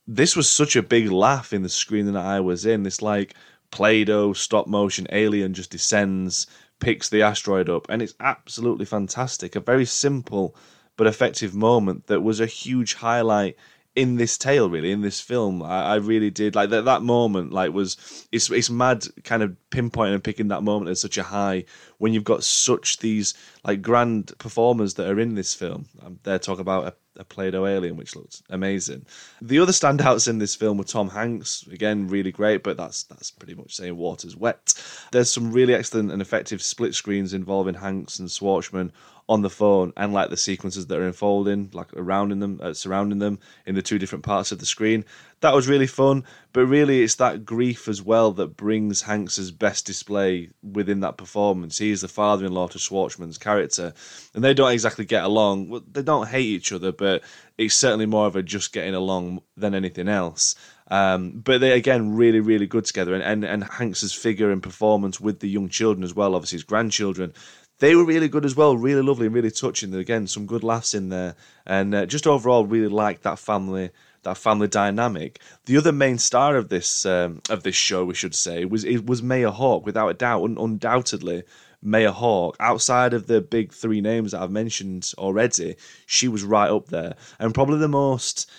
this 0.08 0.36
was 0.36 0.50
such 0.50 0.76
a 0.76 0.84
big 0.84 1.12
laugh 1.12 1.52
in 1.52 1.64
the 1.64 1.70
screen 1.70 2.06
that 2.06 2.16
I 2.16 2.40
was 2.40 2.66
in. 2.66 2.84
This 2.84 3.02
like 3.02 3.36
Play-Doh 3.72 4.34
stop 4.34 4.68
motion 4.68 5.08
alien 5.12 5.54
just 5.54 5.72
descends, 5.72 6.48
picks 6.80 7.10
the 7.10 7.22
asteroid 7.22 7.70
up, 7.70 7.86
and 7.90 8.02
it's 8.02 8.16
absolutely 8.20 8.86
fantastic. 8.86 9.56
A 9.56 9.60
very 9.60 9.86
simple 9.86 10.56
but 10.96 11.08
effective 11.08 11.54
moment 11.54 12.08
that 12.08 12.22
was 12.22 12.40
a 12.40 12.46
huge 12.46 12.96
highlight 12.96 13.56
in 13.96 14.18
this 14.18 14.38
tale 14.38 14.70
really 14.70 14.92
in 14.92 15.02
this 15.02 15.20
film 15.20 15.64
I, 15.64 15.82
I, 15.82 15.96
really 15.96 16.30
did 16.30 16.54
like 16.54 16.70
that 16.70 16.86
that 16.86 17.02
moment 17.02 17.52
like 17.52 17.74
was 17.74 17.98
it's 18.32 18.52
it's 18.52 18.70
mad 18.70 19.06
kind 19.24 19.42
of 19.42 19.56
pinpointing 19.72 20.14
and 20.14 20.24
picking 20.24 20.48
that 20.48 20.64
moment 20.64 20.90
as 20.90 21.02
such 21.02 21.18
a 21.18 21.24
high 21.24 21.66
when 21.98 22.14
you've 22.14 22.24
got 22.24 22.44
such 22.44 22.98
these 23.00 23.34
like 23.64 23.82
grand 23.82 24.32
performers 24.38 24.94
that 24.96 25.10
are 25.10 25.20
in 25.20 25.36
this 25.36 25.54
film 25.54 25.88
I'm 26.04 26.20
there 26.24 26.40
talking 26.40 26.62
about 26.62 26.88
a 26.88 26.94
a 27.18 27.24
Play-Doh 27.24 27.66
alien, 27.66 27.98
which 27.98 28.16
looked 28.16 28.42
amazing. 28.50 29.06
The 29.42 29.60
other 29.60 29.72
standouts 29.72 30.28
in 30.28 30.38
this 30.38 30.56
film 30.56 30.78
were 30.78 30.84
Tom 30.84 31.10
Hanks, 31.10 31.66
again 31.72 32.08
really 32.08 32.32
great, 32.32 32.64
but 32.64 32.78
that's 32.78 33.04
that's 33.04 33.32
pretty 33.32 33.56
much 33.56 33.76
saying 33.76 33.98
water's 33.98 34.36
wet. 34.36 34.74
There's 35.12 35.32
some 35.32 35.52
really 35.52 35.74
excellent 35.74 36.12
and 36.12 36.22
effective 36.22 36.62
split 36.62 36.96
screens 36.96 37.34
involving 37.34 37.76
Hanks 37.76 38.20
and 38.20 38.30
Schwartzman 38.30 38.92
on 39.30 39.42
the 39.42 39.50
phone 39.50 39.92
and 39.98 40.14
like 40.14 40.30
the 40.30 40.38
sequences 40.38 40.88
that 40.88 40.98
are 40.98 41.06
unfolding 41.06 41.70
like 41.74 41.94
around 41.96 42.32
in 42.32 42.40
them 42.40 42.60
uh, 42.64 42.74
surrounding 42.74 43.20
them 43.20 43.38
in 43.66 43.76
the 43.76 43.82
two 43.82 44.00
different 44.00 44.24
parts 44.24 44.54
of 44.54 44.60
the 44.60 44.66
screen 44.66 45.04
that 45.42 45.54
was 45.54 45.68
really 45.68 45.88
fun 45.88 46.24
but 46.54 46.66
really 46.66 47.04
it's 47.04 47.16
that 47.16 47.46
grief 47.46 47.88
as 47.88 48.02
well 48.02 48.32
that 48.32 48.58
brings 48.58 49.04
hanks's 49.04 49.52
best 49.52 49.86
display 49.86 50.50
within 50.64 51.02
that 51.02 51.18
performance. 51.18 51.78
He 51.78 51.92
is 51.92 52.02
the 52.02 52.08
father-in-law 52.08 52.70
to 52.70 52.80
schwartzman's 52.80 53.38
character 53.38 53.94
and 54.34 54.44
they 54.44 54.54
don't 54.54 54.72
exactly 54.72 55.06
get 55.06 55.24
along. 55.24 55.84
They 55.92 56.02
don't 56.02 56.28
hate 56.28 56.46
each 56.46 56.72
other 56.72 56.92
but 56.92 57.24
it's 57.58 57.76
certainly 57.76 58.06
more 58.06 58.28
of 58.28 58.36
a 58.36 58.44
just 58.44 58.74
getting 58.74 58.96
along 58.96 59.42
than 59.56 59.76
anything 59.76 60.08
else. 60.08 60.56
Um, 60.90 61.42
but 61.42 61.60
they 61.60 61.74
again 61.74 62.16
really, 62.16 62.40
really 62.40 62.68
good 62.68 62.86
together, 62.86 63.14
and, 63.14 63.22
and 63.24 63.44
and 63.44 63.64
Hanks's 63.64 64.14
figure 64.14 64.52
and 64.52 64.64
performance 64.64 65.20
with 65.20 65.42
the 65.42 65.50
young 65.50 65.68
children 65.68 66.04
as 66.04 66.16
well, 66.16 66.34
obviously 66.34 66.58
his 66.58 66.64
grandchildren, 66.64 67.34
they 67.80 67.96
were 67.96 68.06
really 68.06 68.30
good 68.30 68.46
as 68.46 68.56
well, 68.56 68.78
really 68.78 69.02
lovely 69.02 69.26
and 69.26 69.36
really 69.36 69.52
touching. 69.52 69.94
Again, 69.94 70.28
some 70.28 70.46
good 70.46 70.64
laughs 70.64 70.94
in 70.94 71.10
there, 71.10 71.36
and 71.66 71.94
uh, 71.94 72.06
just 72.06 72.26
overall, 72.26 72.66
really 72.66 72.88
liked 72.88 73.24
that 73.24 73.40
family 73.40 73.90
that 74.28 74.38
family 74.38 74.68
dynamic. 74.68 75.40
The 75.66 75.78
other 75.78 75.94
main 75.94 76.18
star 76.18 76.58
of 76.58 76.68
this 76.68 77.06
um, 77.06 77.42
of 77.50 77.64
this 77.64 77.76
show, 77.76 78.04
we 78.04 78.14
should 78.14 78.36
say, 78.36 78.66
was 78.66 78.84
it 78.84 79.06
was 79.06 79.24
Maya 79.24 79.52
Hawke, 79.52 79.86
without 79.86 80.10
a 80.10 80.14
doubt, 80.14 80.44
un- 80.44 80.58
undoubtedly. 80.60 81.44
Maya 81.82 82.12
Hawke, 82.12 82.58
outside 82.60 83.14
of 83.14 83.28
the 83.28 83.40
big 83.40 83.72
three 83.72 84.02
names 84.02 84.32
that 84.32 84.42
I've 84.42 84.52
mentioned 84.52 85.12
already, 85.18 85.76
she 86.08 86.28
was 86.28 86.44
right 86.44 86.70
up 86.70 86.88
there, 86.88 87.16
and 87.40 87.54
probably 87.54 87.78
the 87.78 87.88
most 87.88 88.50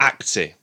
acty, 0.00 0.54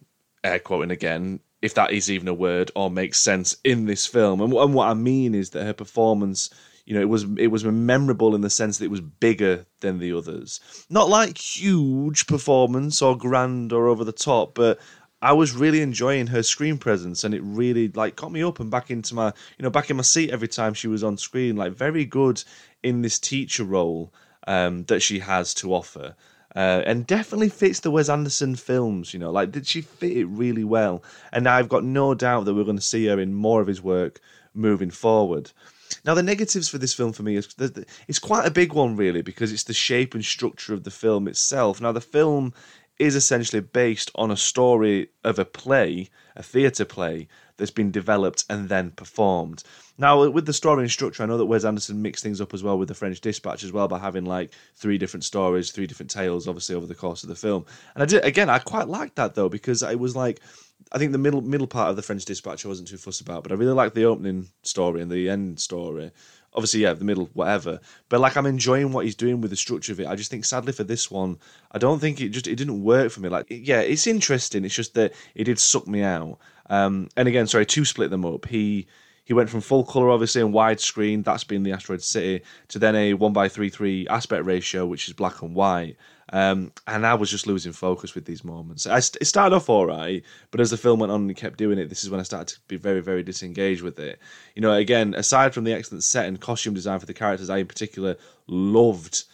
air 0.43 0.59
quoting 0.59 0.91
again, 0.91 1.39
if 1.61 1.75
that 1.75 1.91
is 1.91 2.09
even 2.09 2.27
a 2.27 2.33
word 2.33 2.71
or 2.75 2.89
makes 2.89 3.21
sense 3.21 3.55
in 3.63 3.85
this 3.85 4.05
film. 4.05 4.41
And, 4.41 4.51
and 4.53 4.73
what 4.73 4.89
I 4.89 4.95
mean 4.95 5.35
is 5.35 5.51
that 5.51 5.65
her 5.65 5.73
performance 5.73 6.49
you 6.87 6.93
know, 6.95 7.01
it 7.01 7.09
was 7.09 7.25
it 7.37 7.47
was 7.47 7.65
memorable 7.65 8.33
in 8.33 8.39
the 8.39 8.49
sense 8.49 8.77
that 8.77 8.85
it 8.85 8.91
was 8.91 9.01
bigger 9.01 9.65
than 9.81 9.99
the 9.99 10.13
others. 10.13 10.61
Not 10.89 11.09
like 11.09 11.37
huge 11.37 12.27
performance 12.27 13.01
or 13.01 13.17
grand 13.17 13.73
or 13.73 13.89
over 13.89 14.05
the 14.05 14.13
top, 14.13 14.55
but 14.55 14.79
I 15.21 15.33
was 15.33 15.53
really 15.53 15.81
enjoying 15.81 16.27
her 16.27 16.41
screen 16.43 16.77
presence, 16.77 17.25
and 17.25 17.33
it 17.33 17.41
really 17.43 17.89
like 17.89 18.15
caught 18.15 18.31
me 18.31 18.41
up 18.41 18.61
and 18.61 18.71
back 18.71 18.89
into 18.89 19.15
my 19.15 19.33
you 19.57 19.63
know 19.63 19.69
back 19.69 19.89
in 19.89 19.97
my 19.97 20.03
seat 20.03 20.29
every 20.29 20.47
time 20.47 20.73
she 20.73 20.87
was 20.87 21.03
on 21.03 21.17
screen. 21.17 21.57
Like 21.57 21.73
very 21.73 22.05
good 22.05 22.41
in 22.81 23.01
this 23.01 23.19
teacher 23.19 23.65
role 23.65 24.13
um, 24.47 24.85
that 24.85 25.01
she 25.01 25.19
has 25.19 25.53
to 25.55 25.73
offer. 25.73 26.15
Uh, 26.55 26.81
and 26.85 27.05
definitely 27.05 27.49
fits 27.49 27.81
the 27.81 27.91
Wes 27.91 28.07
Anderson 28.07 28.55
films, 28.55 29.13
you 29.13 29.19
know, 29.19 29.29
like 29.29 29.51
did 29.51 29.67
she 29.67 29.81
fit 29.81 30.15
it 30.15 30.25
really 30.25 30.63
well? 30.63 31.03
And 31.33 31.47
I've 31.47 31.67
got 31.67 31.83
no 31.83 32.15
doubt 32.15 32.45
that 32.45 32.53
we're 32.53 32.63
going 32.63 32.77
to 32.77 32.81
see 32.81 33.07
her 33.07 33.19
in 33.19 33.33
more 33.33 33.61
of 33.61 33.67
his 33.67 33.83
work 33.83 34.21
moving 34.55 34.89
forward. 34.89 35.51
Now, 36.05 36.13
the 36.13 36.23
negatives 36.23 36.69
for 36.69 36.77
this 36.77 36.93
film 36.93 37.13
for 37.13 37.23
me 37.23 37.35
is 37.35 37.53
it's 38.07 38.19
quite 38.19 38.45
a 38.45 38.51
big 38.51 38.73
one, 38.73 38.95
really, 38.95 39.21
because 39.21 39.51
it's 39.51 39.63
the 39.63 39.73
shape 39.73 40.13
and 40.13 40.23
structure 40.23 40.73
of 40.73 40.83
the 40.83 40.91
film 40.91 41.27
itself. 41.27 41.81
Now, 41.81 41.91
the 41.91 42.01
film 42.01 42.53
is 42.99 43.15
essentially 43.15 43.61
based 43.61 44.09
on 44.15 44.31
a 44.31 44.37
story 44.37 45.09
of 45.23 45.37
a 45.37 45.45
play, 45.45 46.09
a 46.35 46.43
theatre 46.43 46.85
play, 46.85 47.27
that's 47.57 47.71
been 47.71 47.91
developed 47.91 48.45
and 48.49 48.69
then 48.69 48.91
performed. 48.91 49.63
Now, 49.97 50.29
with 50.29 50.45
the 50.45 50.53
story 50.53 50.83
and 50.83 50.91
structure, 50.91 51.23
I 51.23 51.25
know 51.25 51.37
that 51.37 51.45
Wes 51.45 51.65
Anderson 51.65 52.01
mixed 52.01 52.23
things 52.23 52.39
up 52.39 52.53
as 52.53 52.61
well 52.61 52.77
with 52.77 52.87
the 52.87 52.93
French 52.93 53.19
Dispatch 53.19 53.63
as 53.63 53.71
well 53.71 53.87
by 53.87 53.97
having 53.97 54.25
like 54.25 54.53
three 54.75 54.99
different 54.99 55.23
stories, 55.23 55.71
three 55.71 55.87
different 55.87 56.11
tales, 56.11 56.47
obviously 56.47 56.75
over 56.75 56.85
the 56.85 56.95
course 56.95 57.23
of 57.23 57.29
the 57.29 57.35
film. 57.35 57.65
And 57.95 58.03
I 58.03 58.05
did 58.05 58.23
again, 58.23 58.49
I 58.49 58.59
quite 58.59 58.87
liked 58.87 59.15
that 59.15 59.33
though 59.33 59.49
because 59.49 59.81
it 59.81 59.99
was 59.99 60.15
like 60.15 60.39
I 60.91 60.97
think 60.97 61.11
the 61.11 61.17
middle 61.17 61.41
middle 61.41 61.67
part 61.67 61.89
of 61.89 61.95
the 61.95 62.01
French 62.01 62.25
Dispatch 62.25 62.65
I 62.65 62.69
wasn't 62.69 62.87
too 62.87 62.97
fussed 62.97 63.21
about, 63.21 63.43
but 63.43 63.51
I 63.51 63.55
really 63.55 63.73
like 63.73 63.93
the 63.93 64.05
opening 64.05 64.49
story 64.63 65.01
and 65.01 65.11
the 65.11 65.29
end 65.29 65.59
story. 65.59 66.11
Obviously, 66.53 66.79
yeah, 66.81 66.93
the 66.93 67.05
middle, 67.05 67.29
whatever. 67.33 67.79
But 68.09 68.19
like, 68.19 68.35
I'm 68.35 68.45
enjoying 68.45 68.91
what 68.91 69.05
he's 69.05 69.15
doing 69.15 69.41
with 69.41 69.51
the 69.51 69.57
structure 69.57 69.91
of 69.91 69.99
it. 69.99 70.07
I 70.07 70.15
just 70.15 70.31
think, 70.31 70.43
sadly, 70.43 70.73
for 70.73 70.83
this 70.83 71.11
one, 71.11 71.37
I 71.71 71.77
don't 71.77 71.99
think 71.99 72.19
it 72.19 72.29
just 72.29 72.47
it 72.47 72.55
didn't 72.55 72.83
work 72.83 73.11
for 73.11 73.19
me. 73.19 73.29
Like, 73.29 73.45
yeah, 73.49 73.81
it's 73.81 74.07
interesting. 74.07 74.65
It's 74.65 74.73
just 74.73 74.95
that 74.95 75.13
it 75.35 75.43
did 75.43 75.59
suck 75.59 75.87
me 75.87 76.01
out. 76.01 76.39
Um, 76.69 77.09
and 77.15 77.27
again, 77.27 77.47
sorry, 77.47 77.65
to 77.65 77.85
split 77.85 78.09
them 78.09 78.25
up, 78.25 78.47
he 78.47 78.87
he 79.27 79.33
went 79.33 79.49
from 79.49 79.59
full 79.59 79.83
color, 79.83 80.09
obviously, 80.09 80.41
and 80.41 80.53
widescreen. 80.53 81.21
That's 81.21 81.43
been 81.43 81.63
the 81.63 81.73
Asteroid 81.73 82.01
City 82.01 82.45
to 82.69 82.79
then 82.79 82.95
a 82.95 83.13
one 83.13 83.33
by 83.33 83.49
three 83.49 83.69
three 83.69 84.07
aspect 84.07 84.45
ratio, 84.45 84.85
which 84.85 85.09
is 85.09 85.13
black 85.13 85.41
and 85.41 85.53
white. 85.53 85.97
Um, 86.31 86.71
and 86.87 87.05
I 87.05 87.13
was 87.13 87.29
just 87.29 87.45
losing 87.45 87.73
focus 87.73 88.15
with 88.15 88.23
these 88.23 88.45
moments. 88.45 88.87
I, 88.87 88.99
it 88.99 89.25
started 89.25 89.53
off 89.53 89.67
all 89.67 89.85
right, 89.85 90.23
but 90.49 90.61
as 90.61 90.71
the 90.71 90.77
film 90.77 91.01
went 91.01 91.11
on 91.11 91.27
and 91.27 91.35
kept 91.35 91.57
doing 91.57 91.77
it, 91.77 91.89
this 91.89 92.05
is 92.05 92.09
when 92.09 92.21
I 92.21 92.23
started 92.23 92.55
to 92.55 92.61
be 92.69 92.77
very, 92.77 93.01
very 93.01 93.21
disengaged 93.21 93.81
with 93.81 93.99
it. 93.99 94.17
You 94.55 94.61
know, 94.61 94.71
again, 94.71 95.13
aside 95.13 95.53
from 95.53 95.65
the 95.65 95.73
excellent 95.73 96.05
set 96.05 96.25
and 96.25 96.39
costume 96.39 96.73
design 96.73 96.99
for 96.99 97.05
the 97.05 97.13
characters, 97.13 97.49
I 97.49 97.57
in 97.57 97.67
particular 97.67 98.15
loved 98.47 99.25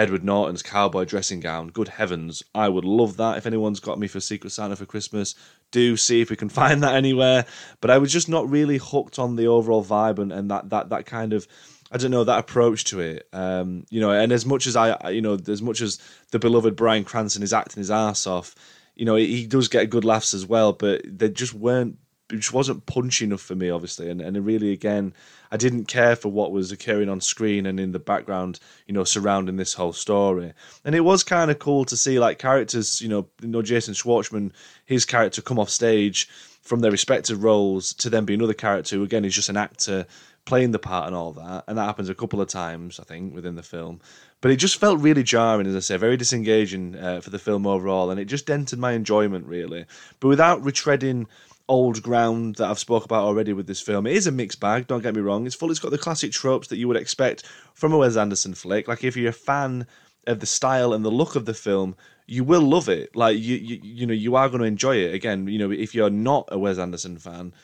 Edward 0.00 0.24
Norton's 0.24 0.62
cowboy 0.62 1.04
dressing 1.04 1.40
gown. 1.40 1.68
Good 1.68 1.88
heavens, 1.88 2.42
I 2.54 2.70
would 2.70 2.86
love 2.86 3.18
that. 3.18 3.36
If 3.36 3.44
anyone's 3.44 3.80
got 3.80 3.98
me 3.98 4.08
for 4.08 4.18
Secret 4.18 4.48
Santa 4.50 4.74
for 4.74 4.86
Christmas, 4.86 5.34
do 5.72 5.94
see 5.96 6.22
if 6.22 6.30
we 6.30 6.36
can 6.36 6.48
find 6.60 6.82
that 6.82 6.94
anywhere. 6.94 7.44
But 7.82 7.90
I 7.90 7.98
was 7.98 8.10
just 8.10 8.28
not 8.28 8.48
really 8.48 8.78
hooked 8.78 9.18
on 9.18 9.36
the 9.36 9.48
overall 9.48 9.84
vibe 9.84 10.18
and, 10.18 10.32
and 10.32 10.50
that, 10.50 10.70
that 10.70 10.88
that 10.88 11.04
kind 11.04 11.34
of 11.34 11.46
I 11.92 11.98
don't 11.98 12.12
know 12.12 12.24
that 12.24 12.38
approach 12.38 12.84
to 12.86 13.00
it. 13.00 13.28
Um, 13.32 13.84
you 13.90 14.00
know, 14.00 14.10
and 14.10 14.32
as 14.32 14.46
much 14.46 14.66
as 14.66 14.74
I, 14.74 15.10
you 15.10 15.20
know, 15.20 15.36
as 15.48 15.60
much 15.60 15.80
as 15.80 15.98
the 16.30 16.38
beloved 16.38 16.76
Bryan 16.76 17.04
Cranston 17.04 17.42
is 17.42 17.52
acting 17.52 17.80
his 17.80 17.90
ass 17.90 18.26
off, 18.26 18.54
you 18.94 19.04
know, 19.04 19.16
he 19.16 19.46
does 19.46 19.68
get 19.68 19.90
good 19.90 20.04
laughs 20.04 20.32
as 20.32 20.46
well, 20.46 20.72
but 20.72 21.02
they 21.04 21.28
just 21.28 21.52
weren't. 21.52 21.98
It 22.30 22.36
just 22.36 22.52
wasn't 22.52 22.86
punchy 22.86 23.24
enough 23.24 23.40
for 23.40 23.54
me, 23.54 23.70
obviously, 23.70 24.10
and 24.10 24.20
and 24.20 24.44
really, 24.44 24.72
again, 24.72 25.14
I 25.50 25.56
didn't 25.56 25.86
care 25.86 26.16
for 26.16 26.28
what 26.28 26.52
was 26.52 26.70
occurring 26.70 27.08
on 27.08 27.20
screen 27.20 27.66
and 27.66 27.80
in 27.80 27.92
the 27.92 27.98
background, 27.98 28.60
you 28.86 28.94
know, 28.94 29.04
surrounding 29.04 29.56
this 29.56 29.74
whole 29.74 29.92
story. 29.92 30.52
And 30.84 30.94
it 30.94 31.00
was 31.00 31.24
kind 31.24 31.50
of 31.50 31.58
cool 31.58 31.84
to 31.86 31.96
see 31.96 32.18
like 32.18 32.38
characters, 32.38 33.00
you 33.00 33.08
know, 33.08 33.26
you 33.42 33.48
know, 33.48 33.62
Jason 33.62 33.94
Schwartzman, 33.94 34.52
his 34.84 35.04
character 35.04 35.42
come 35.42 35.58
off 35.58 35.70
stage 35.70 36.28
from 36.62 36.80
their 36.80 36.90
respective 36.90 37.42
roles 37.42 37.94
to 37.94 38.10
then 38.10 38.24
be 38.24 38.34
another 38.34 38.54
character 38.54 38.96
who 38.96 39.02
again 39.02 39.24
is 39.24 39.34
just 39.34 39.48
an 39.48 39.56
actor 39.56 40.06
playing 40.44 40.70
the 40.70 40.78
part 40.78 41.06
and 41.06 41.16
all 41.16 41.32
that, 41.32 41.64
and 41.66 41.76
that 41.76 41.84
happens 41.84 42.08
a 42.08 42.14
couple 42.14 42.40
of 42.40 42.48
times, 42.48 42.98
I 42.98 43.04
think, 43.04 43.34
within 43.34 43.56
the 43.56 43.62
film. 43.62 44.00
But 44.40 44.50
it 44.50 44.56
just 44.56 44.80
felt 44.80 45.00
really 45.00 45.22
jarring, 45.22 45.66
as 45.66 45.76
I 45.76 45.80
say, 45.80 45.96
very 45.96 46.16
disengaging 46.16 46.96
uh, 46.96 47.20
for 47.20 47.30
the 47.30 47.38
film 47.38 47.66
overall, 47.66 48.10
and 48.10 48.18
it 48.18 48.24
just 48.24 48.46
dented 48.46 48.78
my 48.78 48.92
enjoyment 48.92 49.46
really. 49.46 49.84
But 50.18 50.28
without 50.28 50.62
retreading 50.62 51.26
old 51.70 52.02
ground 52.02 52.56
that 52.56 52.68
I've 52.68 52.78
spoke 52.78 53.04
about 53.04 53.22
already 53.22 53.54
with 53.54 53.66
this 53.66 53.80
film, 53.80 54.06
it 54.06 54.16
is 54.16 54.26
a 54.26 54.32
mixed 54.32 54.60
bag. 54.60 54.88
Don't 54.88 55.02
get 55.02 55.14
me 55.14 55.22
wrong; 55.22 55.46
it's 55.46 55.54
full. 55.54 55.70
It's 55.70 55.80
got 55.80 55.92
the 55.92 55.98
classic 55.98 56.32
tropes 56.32 56.68
that 56.68 56.76
you 56.76 56.88
would 56.88 56.96
expect 56.98 57.44
from 57.72 57.92
a 57.92 57.98
Wes 57.98 58.16
Anderson 58.16 58.54
flick. 58.54 58.88
Like 58.88 59.04
if 59.04 59.16
you're 59.16 59.30
a 59.30 59.32
fan 59.32 59.86
of 60.26 60.40
the 60.40 60.46
style 60.46 60.92
and 60.92 61.04
the 61.04 61.10
look 61.10 61.36
of 61.36 61.46
the 61.46 61.54
film, 61.54 61.96
you 62.26 62.44
will 62.44 62.62
love 62.62 62.88
it. 62.88 63.14
Like 63.16 63.38
you, 63.38 63.56
you, 63.56 63.80
you 63.82 64.06
know, 64.06 64.14
you 64.14 64.36
are 64.36 64.48
going 64.48 64.60
to 64.60 64.66
enjoy 64.66 64.96
it. 64.96 65.14
Again, 65.14 65.46
you 65.46 65.58
know, 65.58 65.70
if 65.70 65.94
you're 65.94 66.10
not 66.10 66.48
a 66.50 66.58
Wes 66.58 66.78
Anderson 66.78 67.18
fan 67.18 67.54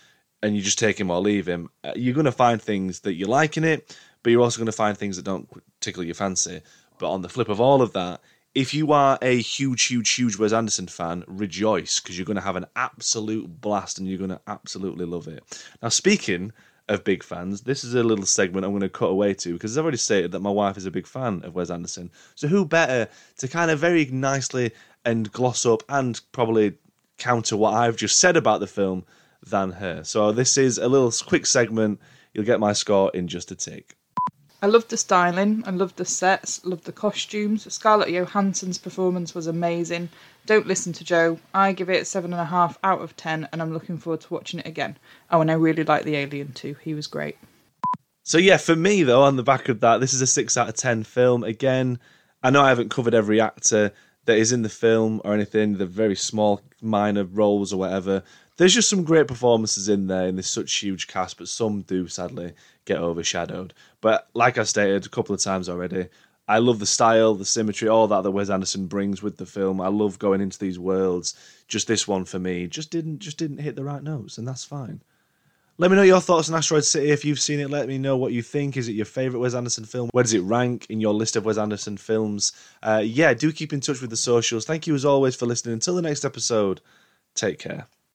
and 0.42 0.56
you 0.56 0.62
just 0.62 0.78
take 0.78 0.98
him 0.98 1.10
or 1.10 1.20
leave 1.20 1.46
him, 1.46 1.68
uh, 1.84 1.92
you're 1.96 2.14
going 2.14 2.26
to 2.26 2.32
find 2.32 2.60
things 2.60 3.00
that 3.00 3.14
you 3.14 3.26
like 3.26 3.56
in 3.56 3.64
it, 3.64 3.96
but 4.22 4.30
you're 4.30 4.42
also 4.42 4.58
going 4.58 4.66
to 4.66 4.72
find 4.72 4.96
things 4.96 5.16
that 5.16 5.24
don't 5.24 5.48
tickle 5.80 6.04
your 6.04 6.14
fancy. 6.14 6.62
But 6.98 7.10
on 7.10 7.22
the 7.22 7.28
flip 7.28 7.48
of 7.48 7.60
all 7.60 7.82
of 7.82 7.92
that, 7.92 8.20
if 8.56 8.72
you 8.72 8.90
are 8.92 9.18
a 9.20 9.38
huge, 9.42 9.84
huge, 9.84 10.10
huge 10.12 10.38
Wes 10.38 10.54
Anderson 10.54 10.86
fan, 10.86 11.24
rejoice 11.26 12.00
because 12.00 12.16
you're 12.16 12.24
going 12.24 12.36
to 12.36 12.42
have 12.42 12.56
an 12.56 12.64
absolute 12.74 13.60
blast 13.60 13.98
and 13.98 14.08
you're 14.08 14.16
going 14.16 14.30
to 14.30 14.40
absolutely 14.46 15.04
love 15.04 15.28
it. 15.28 15.44
Now, 15.82 15.90
speaking 15.90 16.52
of 16.88 17.04
big 17.04 17.22
fans, 17.22 17.60
this 17.60 17.84
is 17.84 17.94
a 17.94 18.02
little 18.02 18.24
segment 18.24 18.64
I'm 18.64 18.72
going 18.72 18.80
to 18.80 18.88
cut 18.88 19.10
away 19.10 19.34
to 19.34 19.52
because 19.52 19.76
I've 19.76 19.84
already 19.84 19.98
stated 19.98 20.32
that 20.32 20.40
my 20.40 20.48
wife 20.48 20.78
is 20.78 20.86
a 20.86 20.90
big 20.90 21.06
fan 21.06 21.42
of 21.44 21.54
Wes 21.54 21.68
Anderson. 21.68 22.10
So, 22.34 22.48
who 22.48 22.64
better 22.64 23.10
to 23.36 23.46
kind 23.46 23.70
of 23.70 23.78
very 23.78 24.06
nicely 24.06 24.72
and 25.04 25.30
gloss 25.30 25.66
up 25.66 25.82
and 25.90 26.18
probably 26.32 26.78
counter 27.18 27.58
what 27.58 27.74
I've 27.74 27.96
just 27.96 28.16
said 28.16 28.38
about 28.38 28.60
the 28.60 28.66
film 28.66 29.04
than 29.46 29.72
her. 29.72 30.02
So 30.02 30.32
this 30.32 30.56
is 30.56 30.78
a 30.78 30.88
little 30.88 31.12
quick 31.26 31.44
segment. 31.44 32.00
You'll 32.32 32.46
get 32.46 32.58
my 32.58 32.72
score 32.72 33.10
in 33.12 33.28
just 33.28 33.50
a 33.50 33.54
tick. 33.54 33.95
I 34.62 34.66
loved 34.66 34.88
the 34.88 34.96
styling, 34.96 35.62
I 35.66 35.70
loved 35.70 35.96
the 35.96 36.06
sets, 36.06 36.64
loved 36.64 36.84
the 36.84 36.92
costumes. 36.92 37.70
Scarlett 37.72 38.08
Johansson's 38.08 38.78
performance 38.78 39.34
was 39.34 39.46
amazing. 39.46 40.08
Don't 40.46 40.66
listen 40.66 40.94
to 40.94 41.04
Joe. 41.04 41.38
I 41.52 41.72
give 41.72 41.90
it 41.90 42.06
seven 42.06 42.32
and 42.32 42.40
a 42.40 42.46
half 42.46 42.78
out 42.82 43.02
of 43.02 43.16
ten, 43.16 43.48
and 43.52 43.60
I'm 43.60 43.72
looking 43.72 43.98
forward 43.98 44.22
to 44.22 44.32
watching 44.32 44.60
it 44.60 44.66
again. 44.66 44.96
Oh, 45.30 45.42
and 45.42 45.50
I 45.50 45.54
really 45.54 45.84
like 45.84 46.04
the 46.04 46.16
Alien 46.16 46.52
too. 46.52 46.76
He 46.82 46.94
was 46.94 47.06
great. 47.06 47.36
So 48.22 48.38
yeah, 48.38 48.56
for 48.56 48.74
me 48.74 49.02
though, 49.02 49.22
on 49.22 49.36
the 49.36 49.42
back 49.42 49.68
of 49.68 49.80
that, 49.80 50.00
this 50.00 50.14
is 50.14 50.22
a 50.22 50.26
six 50.26 50.56
out 50.56 50.70
of 50.70 50.74
ten 50.74 51.04
film. 51.04 51.44
Again, 51.44 51.98
I 52.42 52.50
know 52.50 52.62
I 52.62 52.70
haven't 52.70 52.90
covered 52.90 53.14
every 53.14 53.40
actor 53.40 53.92
that 54.24 54.38
is 54.38 54.52
in 54.52 54.62
the 54.62 54.68
film 54.70 55.20
or 55.22 55.34
anything. 55.34 55.76
The 55.76 55.86
very 55.86 56.16
small, 56.16 56.62
minor 56.80 57.24
roles 57.24 57.74
or 57.74 57.76
whatever 57.76 58.22
there's 58.56 58.74
just 58.74 58.88
some 58.88 59.04
great 59.04 59.28
performances 59.28 59.88
in 59.88 60.06
there 60.06 60.26
in 60.26 60.36
this 60.36 60.48
such 60.48 60.74
huge 60.76 61.06
cast, 61.08 61.36
but 61.38 61.48
some 61.48 61.82
do 61.82 62.08
sadly 62.08 62.54
get 62.86 62.98
overshadowed. 62.98 63.74
But 64.00 64.28
like 64.32 64.56
I 64.56 64.64
stated 64.64 65.04
a 65.04 65.10
couple 65.10 65.34
of 65.34 65.42
times 65.42 65.68
already, 65.68 66.08
I 66.48 66.58
love 66.58 66.78
the 66.78 66.86
style, 66.86 67.34
the 67.34 67.44
symmetry, 67.44 67.88
all 67.88 68.06
that 68.08 68.22
that 68.22 68.30
Wes 68.30 68.50
Anderson 68.50 68.86
brings 68.86 69.22
with 69.22 69.36
the 69.36 69.46
film. 69.46 69.80
I 69.80 69.88
love 69.88 70.18
going 70.18 70.40
into 70.40 70.58
these 70.58 70.78
worlds. 70.78 71.34
Just 71.68 71.88
this 71.88 72.06
one 72.08 72.24
for 72.24 72.38
me 72.38 72.66
just 72.68 72.90
didn't 72.90 73.18
just 73.18 73.36
didn't 73.36 73.58
hit 73.58 73.76
the 73.76 73.84
right 73.84 74.02
notes, 74.02 74.38
and 74.38 74.46
that's 74.48 74.64
fine. 74.64 75.02
Let 75.78 75.90
me 75.90 75.96
know 75.98 76.04
your 76.04 76.22
thoughts 76.22 76.48
on 76.48 76.56
Asteroid 76.56 76.84
City. 76.86 77.10
If 77.10 77.22
you've 77.22 77.40
seen 77.40 77.60
it, 77.60 77.68
let 77.68 77.86
me 77.86 77.98
know 77.98 78.16
what 78.16 78.32
you 78.32 78.40
think. 78.40 78.78
Is 78.78 78.88
it 78.88 78.92
your 78.94 79.04
favourite 79.04 79.42
Wes 79.42 79.54
Anderson 79.54 79.84
film? 79.84 80.08
Where 80.12 80.24
does 80.24 80.32
it 80.32 80.40
rank 80.40 80.86
in 80.88 81.00
your 81.00 81.12
list 81.12 81.36
of 81.36 81.44
Wes 81.44 81.58
Anderson 81.58 81.98
films? 81.98 82.52
Uh, 82.82 83.02
yeah, 83.04 83.34
do 83.34 83.52
keep 83.52 83.74
in 83.74 83.80
touch 83.80 84.00
with 84.00 84.08
the 84.08 84.16
socials. 84.16 84.64
Thank 84.64 84.86
you 84.86 84.94
as 84.94 85.04
always 85.04 85.36
for 85.36 85.44
listening. 85.44 85.74
Until 85.74 85.94
the 85.94 86.00
next 86.00 86.24
episode, 86.24 86.80
take 87.34 87.58
care. 87.58 87.88